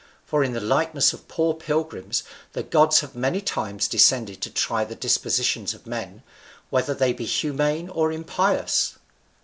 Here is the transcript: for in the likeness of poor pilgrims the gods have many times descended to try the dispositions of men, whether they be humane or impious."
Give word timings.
for 0.25 0.43
in 0.43 0.53
the 0.53 0.59
likeness 0.59 1.13
of 1.13 1.27
poor 1.27 1.53
pilgrims 1.53 2.23
the 2.53 2.63
gods 2.63 3.01
have 3.01 3.13
many 3.13 3.39
times 3.39 3.87
descended 3.87 4.41
to 4.41 4.49
try 4.49 4.83
the 4.83 4.95
dispositions 4.95 5.75
of 5.75 5.85
men, 5.85 6.23
whether 6.71 6.95
they 6.95 7.13
be 7.13 7.23
humane 7.25 7.87
or 7.87 8.11
impious." 8.11 8.95